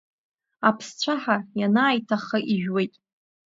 Аԥсцәаҳа 0.69 1.37
ианааиҭахха 1.59 2.39
ижәуеит. 2.53 2.93